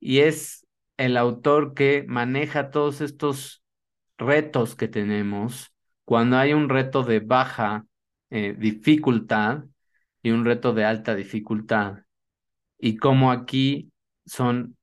[0.00, 0.63] Y es
[0.96, 3.62] el autor que maneja todos estos
[4.18, 5.72] retos que tenemos
[6.04, 7.86] cuando hay un reto de baja
[8.30, 9.64] eh, dificultad
[10.22, 12.04] y un reto de alta dificultad.
[12.78, 13.92] Y cómo aquí
[14.26, 14.76] son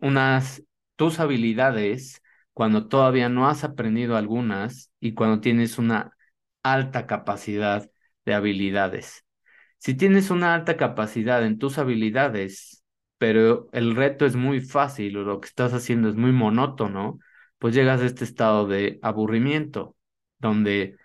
[0.00, 0.62] unas
[0.96, 2.22] tus habilidades
[2.52, 6.16] cuando todavía no has aprendido algunas y cuando tienes una
[6.62, 7.90] alta capacidad
[8.24, 9.24] de habilidades.
[9.78, 12.83] Si tienes una alta capacidad en tus habilidades,
[13.24, 17.18] pero el reto es muy fácil o lo que estás haciendo es muy monótono,
[17.58, 19.96] pues llegas a este estado de aburrimiento,
[20.38, 20.98] donde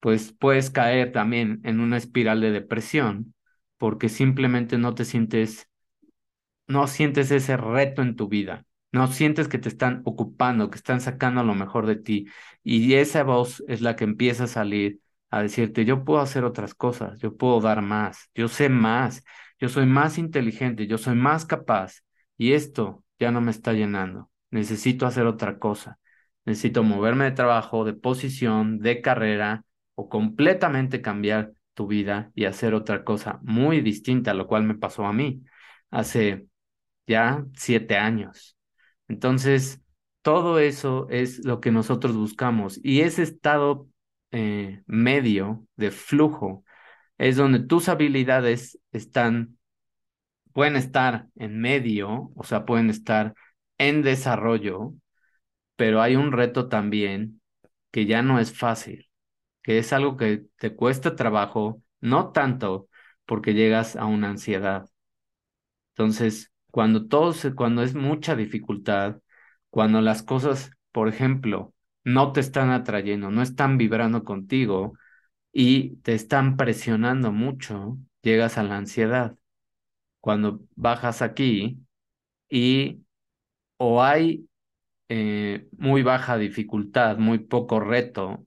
[0.00, 3.34] pues puedes caer también en una espiral de depresión
[3.76, 5.68] porque simplemente no te sientes,
[6.66, 8.64] no sientes ese reto en tu vida.
[8.92, 12.26] No sientes que te están ocupando, que están sacando lo mejor de ti.
[12.62, 15.00] Y esa voz es la que empieza a salir
[15.30, 19.22] a decirte, yo puedo hacer otras cosas, yo puedo dar más, yo sé más,
[19.58, 22.02] yo soy más inteligente, yo soy más capaz
[22.36, 24.30] y esto ya no me está llenando.
[24.50, 25.98] Necesito hacer otra cosa.
[26.44, 32.74] Necesito moverme de trabajo, de posición, de carrera o completamente cambiar tu vida y hacer
[32.74, 35.42] otra cosa muy distinta, lo cual me pasó a mí
[35.90, 36.46] hace
[37.06, 38.56] ya siete años.
[39.08, 39.80] Entonces,
[40.22, 43.88] todo eso es lo que nosotros buscamos y ese estado
[44.32, 46.64] eh, medio de flujo
[47.18, 49.58] es donde tus habilidades están,
[50.52, 53.34] pueden estar en medio, o sea, pueden estar
[53.78, 54.94] en desarrollo,
[55.76, 57.40] pero hay un reto también
[57.90, 59.08] que ya no es fácil,
[59.62, 62.88] que es algo que te cuesta trabajo, no tanto
[63.26, 64.86] porque llegas a una ansiedad.
[65.94, 69.20] Entonces, cuando todo se, cuando es mucha dificultad,
[69.70, 74.94] cuando las cosas, por ejemplo, no te están atrayendo, no están vibrando contigo
[75.58, 79.38] y te están presionando mucho, llegas a la ansiedad.
[80.20, 81.80] Cuando bajas aquí
[82.50, 83.02] y
[83.78, 84.48] o hay
[85.08, 88.46] eh, muy baja dificultad, muy poco reto,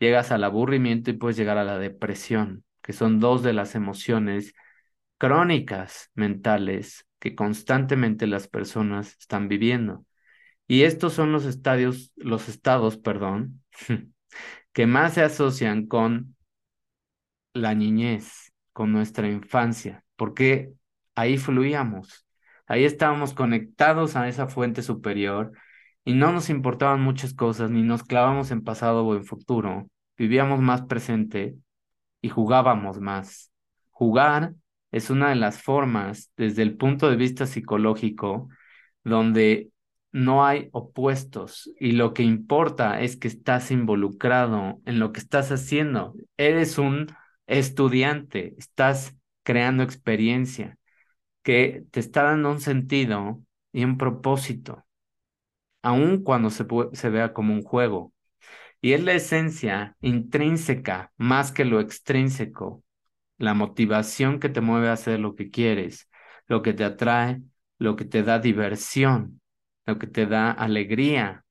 [0.00, 4.54] llegas al aburrimiento y puedes llegar a la depresión, que son dos de las emociones
[5.18, 10.04] crónicas mentales que constantemente las personas están viviendo.
[10.68, 13.62] Y estos son los estadios, los estados, perdón,
[14.74, 16.36] que más se asocian con
[17.52, 20.72] la niñez, con nuestra infancia, porque
[21.14, 22.26] ahí fluíamos,
[22.66, 25.52] ahí estábamos conectados a esa fuente superior
[26.04, 30.60] y no nos importaban muchas cosas, ni nos clavamos en pasado o en futuro, vivíamos
[30.60, 31.56] más presente
[32.22, 33.52] y jugábamos más.
[33.90, 34.54] Jugar
[34.92, 38.48] es una de las formas, desde el punto de vista psicológico,
[39.04, 39.70] donde
[40.12, 45.52] no hay opuestos y lo que importa es que estás involucrado en lo que estás
[45.52, 46.14] haciendo.
[46.36, 47.06] Eres un
[47.58, 50.78] estudiante, estás creando experiencia
[51.42, 53.42] que te está dando un sentido
[53.72, 54.86] y un propósito,
[55.82, 58.12] aun cuando se, se vea como un juego.
[58.80, 62.84] Y es la esencia intrínseca más que lo extrínseco,
[63.38, 66.08] la motivación que te mueve a hacer lo que quieres,
[66.48, 67.42] lo que te atrae,
[67.78, 69.40] lo que te da diversión,
[69.86, 71.44] lo que te da alegría,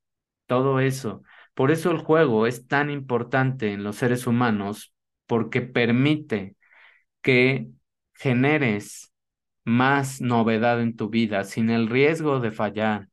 [0.47, 1.23] todo eso.
[1.53, 4.93] Por eso el juego es tan importante en los seres humanos,
[5.29, 6.55] porque permite
[7.21, 7.69] que
[8.15, 9.13] generes
[9.65, 13.09] más novedad en tu vida sin el riesgo de fallar,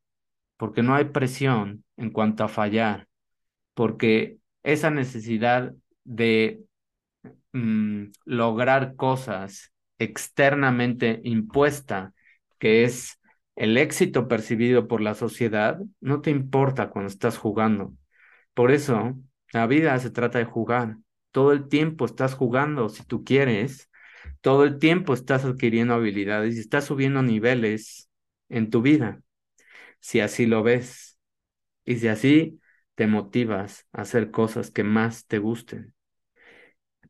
[0.56, 3.08] porque no hay presión en cuanto a fallar,
[3.74, 6.62] porque esa necesidad de
[7.52, 12.14] mm, lograr cosas externamente impuesta,
[12.58, 13.20] que es
[13.56, 17.94] el éxito percibido por la sociedad no te importa cuando estás jugando.
[18.54, 19.14] Por eso,
[19.52, 20.98] la vida se trata de jugar.
[21.36, 23.90] Todo el tiempo estás jugando si tú quieres.
[24.40, 28.08] Todo el tiempo estás adquiriendo habilidades y estás subiendo niveles
[28.48, 29.20] en tu vida.
[30.00, 31.18] Si así lo ves.
[31.84, 32.58] Y si así
[32.94, 35.94] te motivas a hacer cosas que más te gusten.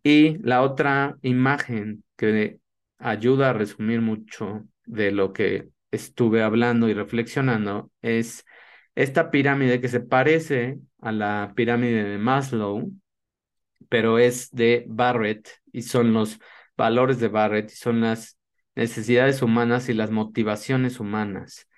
[0.02, 2.58] Y la otra imagen que
[2.98, 8.44] ayuda a resumir mucho de lo que estuve hablando y reflexionando es
[8.96, 12.90] esta pirámide que se parece a la pirámide de Maslow,
[13.88, 16.38] pero es de Barrett y son los
[16.76, 18.38] valores de Barrett y son las
[18.74, 21.68] necesidades humanas y las motivaciones humanas.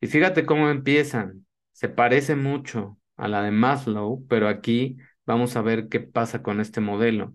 [0.00, 1.46] Y fíjate cómo empiezan.
[1.72, 4.96] Se parece mucho a la de Maslow, pero aquí
[5.26, 7.34] vamos a ver qué pasa con este modelo.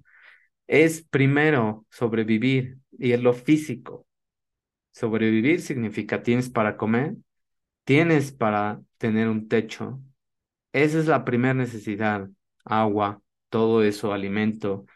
[0.67, 4.07] Es primero sobrevivir y es lo físico.
[4.91, 7.15] Sobrevivir significa tienes para comer,
[7.83, 9.99] tienes para tener un techo.
[10.71, 12.29] Esa es la primera necesidad,
[12.65, 13.21] agua,
[13.53, 14.87] todo eso, alimento,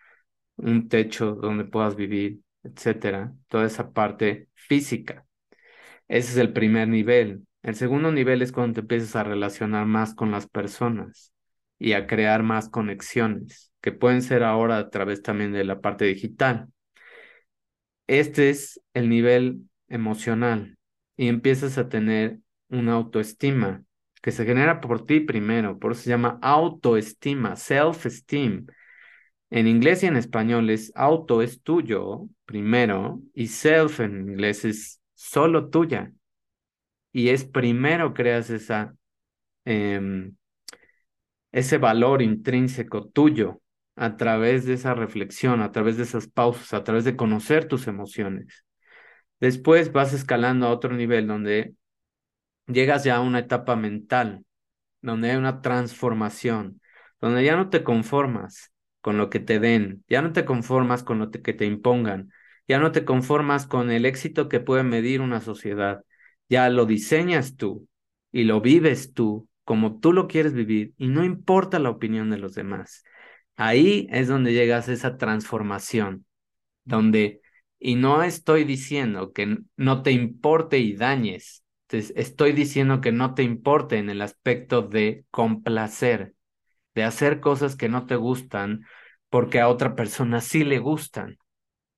[0.58, 5.28] un techo donde puedas vivir, etcétera, toda esa parte física.
[6.08, 7.47] Ese es el primer nivel.
[7.64, 11.34] El segundo nivel es cuando te empiezas a relacionar más con las personas
[11.80, 16.05] y a crear más conexiones, que pueden ser ahora a través también de la parte
[16.05, 16.68] digital.
[18.08, 20.80] Este es el nivel emocional
[21.16, 22.39] y empiezas a tener
[22.70, 23.84] una autoestima
[24.22, 28.68] que se genera por ti primero, por eso se llama autoestima, self-esteem.
[29.49, 35.01] En inglés y en español es auto es tuyo primero y self en inglés es
[35.13, 36.11] solo tuya.
[37.11, 38.95] Y es primero creas esa,
[39.65, 40.36] em,
[41.51, 43.61] ese valor intrínseco tuyo
[43.95, 47.88] a través de esa reflexión, a través de esas pausas, a través de conocer tus
[47.88, 48.65] emociones.
[49.39, 51.74] Después vas escalando a otro nivel donde
[52.68, 54.45] llegas ya a una etapa mental,
[55.01, 56.82] donde hay una transformación,
[57.22, 61.20] donde ya no te conformas con lo que te den, ya no te conformas con
[61.20, 62.32] lo que te impongan,
[62.68, 66.03] ya no te conformas con el éxito que puede medir una sociedad,
[66.49, 67.88] ya lo diseñas tú
[68.32, 72.38] y lo vives tú como tú lo quieres vivir y no importa la opinión de
[72.38, 73.03] los demás.
[73.57, 76.26] Ahí es donde llegas a esa transformación,
[76.86, 77.41] donde,
[77.80, 83.44] y no estoy diciendo que no te importe y dañes, estoy diciendo que no te
[83.44, 86.36] importe en el aspecto de complacer,
[86.96, 88.86] de hacer cosas que no te gustan
[89.30, 91.38] porque a otra persona sí le gustan.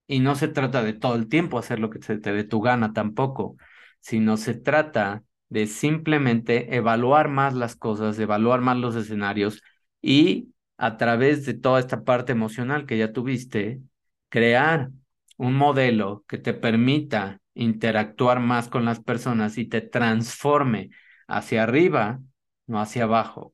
[0.07, 2.61] Y no se trata de todo el tiempo hacer lo que se te dé tu
[2.61, 3.57] gana tampoco,
[3.99, 9.61] sino se trata de simplemente evaluar más las cosas, evaluar más los escenarios
[10.01, 13.81] y a través de toda esta parte emocional que ya tuviste,
[14.29, 14.89] crear
[15.37, 20.91] un modelo que te permita interactuar más con las personas y te transforme
[21.27, 22.19] hacia arriba,
[22.67, 23.53] no hacia abajo.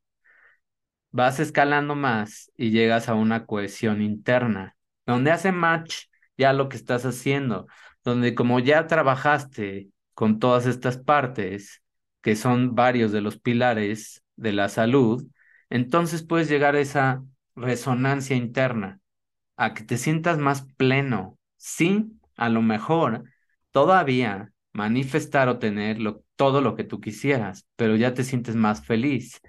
[1.11, 4.75] Vas escalando más y llegas a una cohesión interna,
[5.05, 6.05] donde hace match
[6.37, 7.67] ya lo que estás haciendo,
[8.03, 11.81] donde como ya trabajaste con todas estas partes,
[12.21, 15.25] que son varios de los pilares de la salud,
[15.69, 17.23] entonces puedes llegar a esa
[17.55, 18.99] resonancia interna,
[19.57, 21.37] a que te sientas más pleno.
[21.57, 23.23] Sí, a lo mejor
[23.75, 25.97] todavía manifestar o tener
[26.37, 29.41] todo lo que tú quisieras, pero ya te sientes más feliz.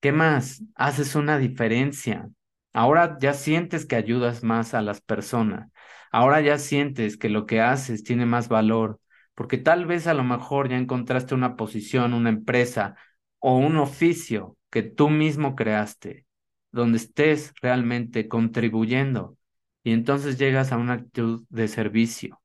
[0.00, 0.64] ¿Qué más?
[0.74, 2.28] Haces una diferencia.
[2.72, 5.70] Ahora ya sientes que ayudas más a las personas.
[6.10, 8.98] Ahora ya sientes que lo que haces tiene más valor,
[9.36, 12.96] porque tal vez a lo mejor ya encontraste una posición, una empresa
[13.38, 16.26] o un oficio que tú mismo creaste,
[16.72, 19.38] donde estés realmente contribuyendo
[19.84, 22.40] y entonces llegas a una actitud de servicio.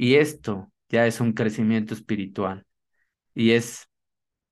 [0.00, 2.64] Y esto ya es un crecimiento espiritual
[3.34, 3.88] y es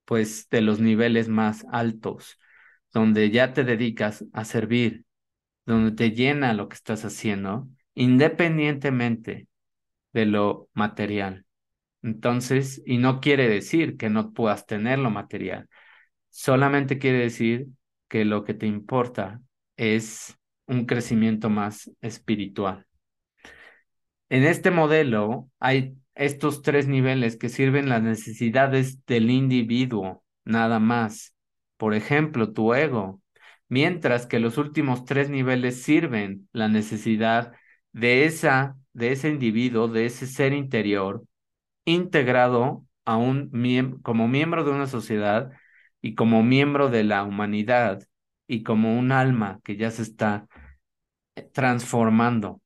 [0.05, 2.37] pues de los niveles más altos,
[2.93, 5.05] donde ya te dedicas a servir,
[5.65, 9.47] donde te llena lo que estás haciendo, independientemente
[10.13, 11.47] de lo material.
[12.03, 15.69] Entonces, y no quiere decir que no puedas tener lo material,
[16.29, 17.69] solamente quiere decir
[18.09, 19.41] que lo que te importa
[19.77, 20.37] es
[20.67, 22.85] un crecimiento más espiritual.
[24.29, 31.35] En este modelo hay estos tres niveles que sirven las necesidades del individuo, nada más.
[31.77, 33.21] Por ejemplo, tu ego,
[33.69, 37.53] mientras que los últimos tres niveles sirven la necesidad
[37.93, 41.23] de esa de ese individuo, de ese ser interior
[41.85, 43.51] integrado a un
[44.03, 45.51] como miembro de una sociedad
[46.03, 48.03] y como miembro de la humanidad
[48.49, 50.49] y como un alma que ya se está
[51.53, 52.61] transformando.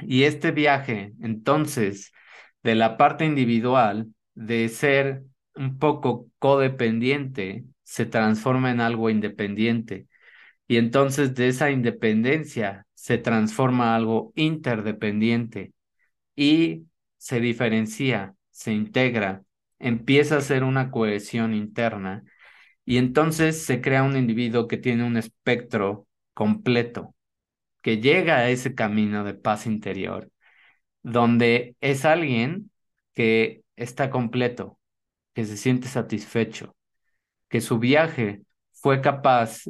[0.00, 2.12] Y este viaje, entonces,
[2.62, 5.24] de la parte individual, de ser
[5.54, 10.06] un poco codependiente, se transforma en algo independiente.
[10.68, 15.72] Y entonces de esa independencia se transforma algo interdependiente.
[16.36, 16.86] Y
[17.18, 19.42] se diferencia, se integra,
[19.78, 22.24] empieza a ser una cohesión interna.
[22.84, 27.14] Y entonces se crea un individuo que tiene un espectro completo
[27.88, 30.30] que llega a ese camino de paz interior,
[31.02, 32.70] donde es alguien
[33.14, 34.78] que está completo,
[35.32, 36.76] que se siente satisfecho,
[37.48, 39.62] que su viaje fue capaz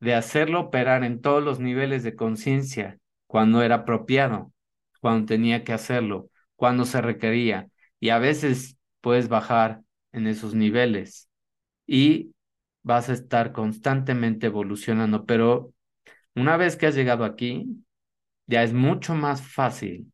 [0.00, 2.96] de hacerlo operar en todos los niveles de conciencia
[3.26, 4.54] cuando era apropiado,
[5.02, 7.68] cuando tenía que hacerlo, cuando se requería.
[8.00, 11.28] Y a veces puedes bajar en esos niveles
[11.86, 12.32] y
[12.82, 15.74] vas a estar constantemente evolucionando, pero
[16.36, 17.84] una vez que has llegado aquí,
[18.46, 20.12] ya es mucho más fácil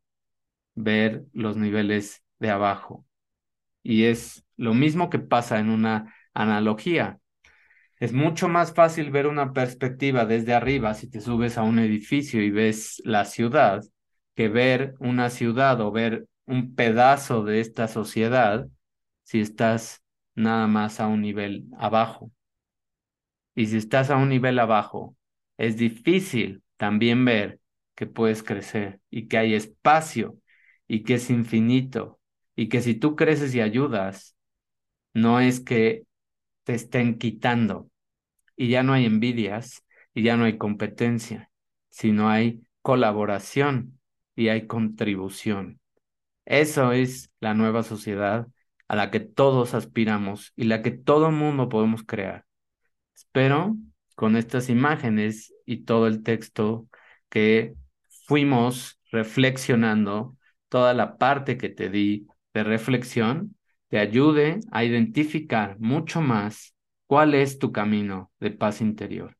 [0.75, 3.05] ver los niveles de abajo.
[3.83, 7.19] Y es lo mismo que pasa en una analogía.
[7.99, 12.41] Es mucho más fácil ver una perspectiva desde arriba si te subes a un edificio
[12.41, 13.83] y ves la ciudad
[14.35, 18.67] que ver una ciudad o ver un pedazo de esta sociedad
[19.23, 20.03] si estás
[20.35, 22.31] nada más a un nivel abajo.
[23.55, 25.15] Y si estás a un nivel abajo,
[25.57, 27.59] es difícil también ver
[27.95, 30.37] que puedes crecer y que hay espacio
[30.87, 32.19] y que es infinito
[32.55, 34.35] y que si tú creces y ayudas,
[35.13, 36.05] no es que
[36.63, 37.89] te estén quitando
[38.55, 41.51] y ya no hay envidias y ya no hay competencia,
[41.89, 43.99] sino hay colaboración
[44.35, 45.79] y hay contribución.
[46.45, 48.47] Eso es la nueva sociedad
[48.87, 52.45] a la que todos aspiramos y la que todo mundo podemos crear.
[53.15, 53.77] Espero
[54.23, 56.87] con estas imágenes y todo el texto
[57.27, 57.73] que
[58.25, 60.37] fuimos reflexionando,
[60.69, 63.57] toda la parte que te di de reflexión,
[63.89, 66.73] te ayude a identificar mucho más
[67.05, 69.35] cuál es tu camino de paz interior.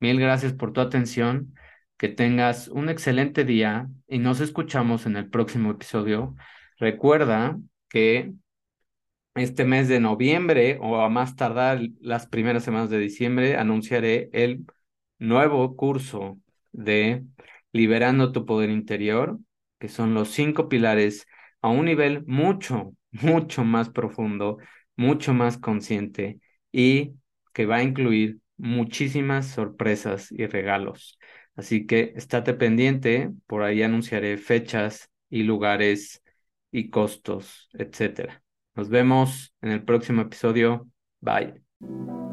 [0.00, 1.54] Mil gracias por tu atención.
[1.98, 6.34] Que tengas un excelente día y nos escuchamos en el próximo episodio.
[6.78, 7.58] Recuerda
[7.90, 8.32] que
[9.34, 14.64] este mes de noviembre o a más tardar las primeras semanas de diciembre anunciaré el
[15.18, 16.38] nuevo curso
[16.72, 17.24] de
[17.72, 19.38] Liberando tu Poder Interior,
[19.78, 21.26] que son los cinco pilares
[21.62, 24.58] a un nivel mucho, mucho más profundo,
[24.96, 26.38] mucho más consciente
[26.72, 27.14] y
[27.52, 31.18] que va a incluir muchísimas sorpresas y regalos.
[31.56, 36.22] Así que estate pendiente, por ahí anunciaré fechas y lugares
[36.70, 38.43] y costos, etcétera.
[38.76, 40.88] Nos vemos en el próximo episodio.
[41.20, 41.62] Bye.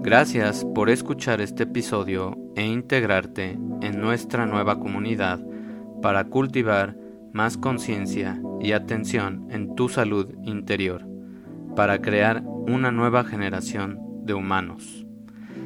[0.01, 5.39] Gracias por escuchar este episodio e integrarte en nuestra nueva comunidad
[6.01, 6.97] para cultivar
[7.31, 11.05] más conciencia y atención en tu salud interior,
[11.75, 15.05] para crear una nueva generación de humanos.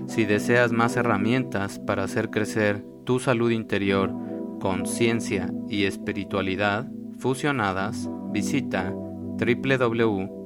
[0.07, 4.13] Si deseas más herramientas para hacer crecer tu salud interior,
[4.59, 10.44] conciencia y espiritualidad fusionadas, visita www